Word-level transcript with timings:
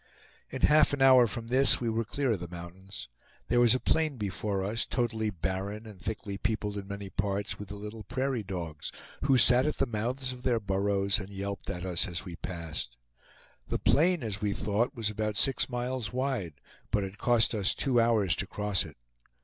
In 0.49 0.63
half 0.63 0.93
an 0.93 1.01
hour 1.03 1.27
from 1.27 1.45
this 1.45 1.79
we 1.79 1.87
were 1.87 2.03
clear 2.03 2.31
of 2.31 2.39
the 2.39 2.47
mountains. 2.47 3.07
There 3.49 3.59
was 3.59 3.75
a 3.75 3.79
plain 3.79 4.17
before 4.17 4.63
us, 4.65 4.83
totally 4.83 5.29
barren 5.29 5.85
and 5.85 6.01
thickly 6.01 6.39
peopled 6.39 6.75
in 6.75 6.87
many 6.87 7.11
parts 7.11 7.59
with 7.59 7.67
the 7.69 7.75
little 7.75 8.01
prairie 8.01 8.41
dogs, 8.41 8.91
who 9.25 9.37
sat 9.37 9.67
at 9.67 9.77
the 9.77 9.85
mouths 9.85 10.33
of 10.33 10.41
their 10.41 10.59
burrows 10.59 11.19
and 11.19 11.29
yelped 11.29 11.69
at 11.69 11.85
us 11.85 12.07
as 12.07 12.25
we 12.25 12.35
passed. 12.35 12.97
The 13.67 13.77
plain, 13.77 14.23
as 14.23 14.41
we 14.41 14.53
thought, 14.53 14.95
was 14.95 15.11
about 15.11 15.37
six 15.37 15.69
miles 15.69 16.11
wide; 16.11 16.53
but 16.89 17.03
it 17.03 17.19
cost 17.19 17.53
us 17.53 17.75
two 17.75 18.01
hours 18.01 18.35
to 18.37 18.47
cross 18.47 18.83
it. 18.83 18.97